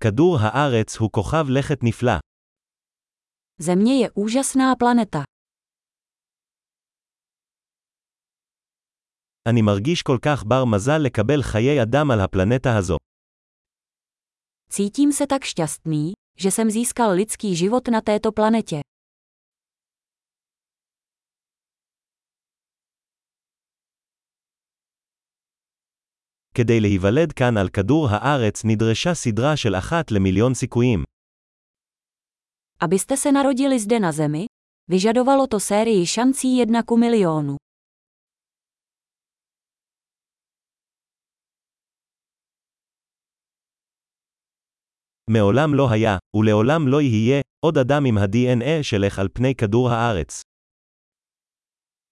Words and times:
כדור 0.00 0.38
הארץ 0.40 0.96
הוא 0.96 1.10
כוכב 1.12 1.44
לכת 1.48 1.78
נפלא. 1.82 2.18
Země 3.60 4.00
je 4.00 4.10
úžasná 4.14 4.74
planeta. 4.76 5.22
אני 9.48 9.62
מרגיש 9.62 10.02
כל 10.02 10.18
כך 10.22 10.44
בר 10.44 10.64
מזל 10.64 10.98
לקבל 10.98 11.42
חיי 11.42 11.82
אדם 11.82 12.10
על 12.10 12.20
הפלנטה 12.20 12.76
הזו. 12.76 12.96
Cítím 14.70 15.12
se 15.12 15.26
tak 15.26 15.44
šťastný, 15.44 16.12
že 16.38 16.50
jsem 16.50 16.70
získal 16.70 17.10
lidský 17.10 17.56
život 17.56 17.88
na 17.88 18.00
této 18.00 18.32
planetě. 18.32 18.80
כדי 26.57 26.79
להיוולד 26.79 27.31
כאן 27.31 27.57
על 27.57 27.69
כדור 27.69 28.07
הארץ 28.09 28.61
נדרשה 28.65 29.13
סדרה 29.13 29.57
של 29.57 29.75
אחת 29.75 30.11
למיליון 30.11 30.53
סיכויים. 30.53 31.03
Abyste 32.83 33.17
se 33.17 33.31
narodili 33.31 33.79
zde 33.79 33.99
na 33.99 34.11
Zemi, 34.11 34.45
vyžadovalo 34.91 35.47
to 35.47 35.59
sérii 35.59 36.05
šancí 36.05 36.57
jedna 36.57 36.83
ku 36.83 36.97
milionu. 36.97 37.55
מעולם 45.29 45.73
לא 45.73 45.91
היה, 45.91 46.17
ולעולם 46.35 46.87
לא 46.87 47.01
יהיה, 47.01 47.41
עוד 47.65 47.77
אדם 47.77 48.05
עם 48.05 48.17
ה-DNA 48.17 48.83
שלך 48.83 49.19
על 49.19 49.27
פני 49.33 49.55
כדור 49.55 49.89
הארץ. 49.89 50.41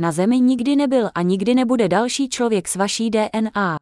Na 0.00 0.10
Zemi 0.12 0.40
nikdy 0.40 0.76
nebyl 0.76 1.06
a 1.14 1.22
nikdy 1.22 1.54
nebude 1.54 1.88
další 1.88 2.28
člověk 2.28 2.68
s 2.68 2.76
vaší 2.76 3.10
DNA. 3.10 3.76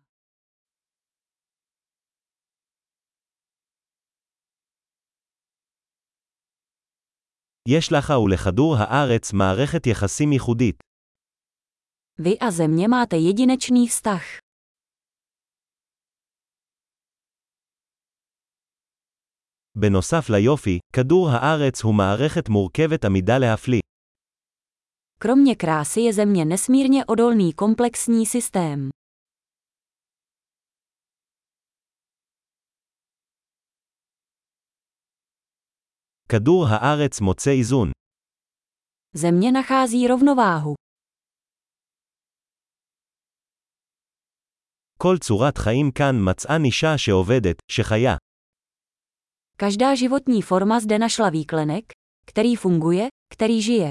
יש 7.68 7.92
לך 7.92 8.12
ולכדור 8.24 8.76
הארץ 8.78 9.32
מערכת 9.32 9.86
יחסים 9.86 10.32
ייחודית. 10.32 10.76
Vy 12.20 12.36
a 12.40 12.50
Země 12.50 12.88
máte 12.88 13.16
jedinečný 13.16 13.88
vztah. 13.88 14.22
בנוסף 19.76 20.30
ליופי, 20.30 20.78
כדור 20.92 21.28
הארץ 21.30 21.82
הוא 21.84 21.94
מערכת 21.94 22.48
מורכבת 22.48 23.04
עמידה 23.04 23.38
להפליא. 23.38 23.80
Kromě 25.18 25.54
krásy 25.54 26.00
je 26.00 26.12
Země 26.12 26.44
nesmírně 26.44 27.04
odolný 27.04 27.52
komplexní 27.52 28.26
systém. 28.26 28.90
כדור 36.31 36.65
הארץ 36.69 37.21
מוצא 37.21 37.51
איזון. 37.51 37.91
Země 39.13 39.51
nachází 39.51 40.07
rovnováhu. 40.07 40.75
כל 44.97 45.17
צורת 45.17 45.57
חיים 45.57 45.91
כאן 45.91 46.15
מצאה 46.29 46.57
נישה 46.57 46.97
שעובדת, 46.97 47.55
שחיה. 47.71 48.15
Každá 49.57 49.95
životní 49.95 50.41
forma 50.43 50.79
zde 50.79 50.99
našla 50.99 51.29
výklenek, 51.29 51.91
který 52.25 52.55
funguje, 52.55 53.07
který 53.33 53.61
žije. 53.61 53.89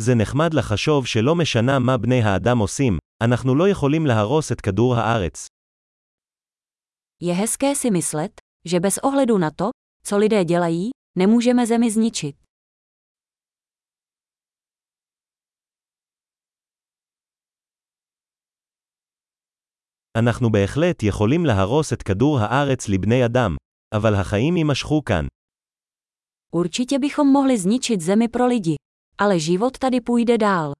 זה 0.00 0.14
נחמד 0.14 0.54
לחשוב 0.54 1.06
שלא 1.06 1.34
משנה 1.34 1.78
מה 1.78 1.98
בני 1.98 2.22
האדם 2.22 2.58
עושים, 2.58 2.98
אנחנו 3.23 3.55
לא 3.55 3.69
יכולים 3.69 4.05
להרוס 4.05 4.51
את 4.51 4.61
כדור 4.61 4.95
הארץ. 4.95 5.47
Je 7.23 7.33
hezké 7.33 7.75
si 7.75 7.91
myslet, 7.91 8.33
že 8.65 8.79
bez 8.79 8.97
ohledu 8.97 9.37
na 9.37 9.51
to, 9.51 9.69
co 10.03 10.17
lidé 10.17 10.43
dělají, 10.45 10.89
nemůžeme 11.17 11.65
Zemi 11.65 11.91
zničit. 11.91 12.35
אנחנו 20.17 20.51
בהחלט 20.51 21.03
יכולים 21.03 21.45
להרוס 21.45 21.93
את 21.93 22.03
כדור 22.03 22.39
הארץ 22.39 22.89
לבני 22.89 23.25
אדם, 23.25 23.55
אבל 23.93 24.15
החיים 24.15 24.57
יימשכו 24.57 25.01
כאן. 25.05 25.25
Určitě 26.55 26.99
bychom 26.99 27.27
mohli 27.27 27.57
zničit 27.57 28.01
Zemi 28.01 28.27
pro 28.27 28.47
lidi. 28.47 28.75
Ale 29.17 29.39
život 29.39 29.77
tady 29.77 30.01
půjde 30.01 30.37
dál. 30.37 30.73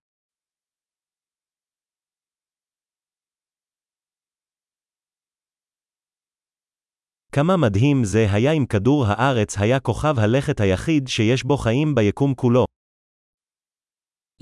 כמה 7.35 7.57
מדהים 7.57 8.03
זה 8.03 8.25
היה 8.31 8.51
אם 8.51 8.65
כדור 8.65 9.05
הארץ 9.07 9.57
היה 9.57 9.79
כוכב 9.79 10.15
הלכת 10.19 10.59
היחיד 10.59 11.07
שיש 11.07 11.43
בו 11.43 11.57
חיים 11.57 11.95
ביקום 11.95 12.33
כולו. 12.35 12.65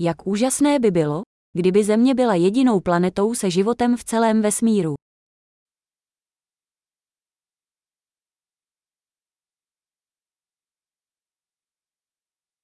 Jak 0.00 0.26
úžasné 0.26 0.78
by 0.78 0.90
bylo, 0.90 1.22
kdyby 1.56 1.84
Země 1.84 2.14
byla 2.14 2.34
jedinou 2.34 2.80
planetou 2.80 3.34
se 3.34 3.50
životem 3.50 3.96
v 3.96 4.04
celém 4.04 4.42
vesmíru. 4.42 4.94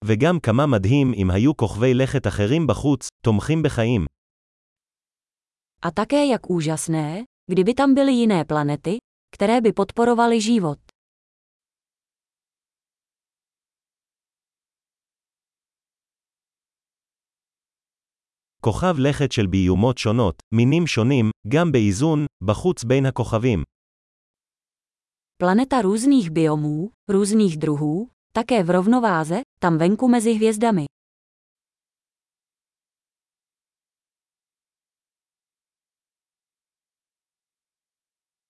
וגם 0.04 0.41
כמה 0.41 0.66
מדהים 0.66 1.12
אם 1.14 1.31
היו 1.31 1.56
כוכבי 1.56 1.94
לכת 1.94 2.26
אחרים 2.26 2.66
בחוץ, 2.66 3.09
תומכים 3.25 3.62
בחיים. 3.62 4.04
A 5.87 5.91
také 5.91 6.26
jak 6.26 6.50
úžasné, 6.50 7.25
kdyby 7.50 7.75
tam 7.75 7.94
byly 7.94 8.12
jiné 8.12 8.44
planety, 8.44 8.98
které 9.31 9.60
by 9.60 9.72
podporovaly 9.72 10.41
život. 10.41 10.78
כוכב 18.60 18.94
לכת 18.98 19.32
של 19.32 19.47
ביומות 19.47 19.98
שונות, 19.98 20.42
מינים 20.54 20.87
שונים, 20.87 21.31
גם 21.48 21.72
באיזון, 21.72 22.25
בחוץ 22.44 22.84
בין 22.84 23.06
הכוכבים. 23.06 23.62
Planeta 25.42 25.82
různých 25.82 26.31
biomů, 26.31 26.91
různých 27.09 27.56
druhů, 27.56 28.09
také 28.32 28.62
v 28.62 28.70
rovnováze, 28.70 29.41
tam 29.60 29.78
venku 29.78 30.09
mezi 30.09 30.32
hvězdami. 30.32 30.84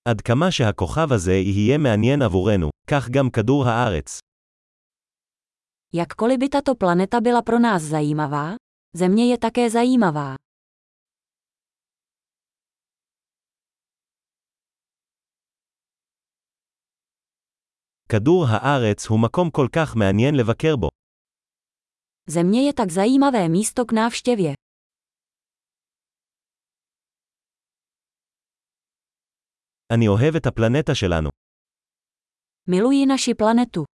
עד 0.09 0.21
כמה 0.21 0.51
שהכוכב 0.51 1.13
הזה 1.13 1.33
יהיה 1.33 1.79
מעניין 1.79 2.23
עבורנו, 2.23 2.71
כך 2.91 3.09
גם 3.11 3.31
כדור 3.31 3.69
הארץ. 3.69 4.19
Jakkoliv 5.97 6.39
by 6.39 6.49
tato 6.49 6.75
planeta 6.75 7.21
byla 7.21 7.43
pro 7.43 7.59
nás 7.59 7.83
zajímavá, 7.83 8.55
Země 8.97 9.27
je 9.27 9.39
také 9.39 9.71
zajímavá. 9.71 10.35
כדור 18.09 18.47
הארץ 18.49 19.07
הוא 19.07 19.21
מקום 19.21 19.51
כל 19.51 19.69
כך 19.73 19.97
מעניין 19.97 20.35
לבקר 20.35 20.77
בו. 20.77 20.89
Země 22.31 22.67
je 22.67 22.73
tak 22.73 22.91
zajímavé 22.91 23.49
místo 23.49 23.85
k 23.85 23.93
návštěvě. 23.93 24.55
אני 29.92 30.08
אוהב 30.08 30.36
את 30.36 30.46
הפלנטה 30.46 30.96
שלנו. 30.96 31.30
Miluji 32.70 33.06
naši 33.06 33.34
planetu. 33.34 33.91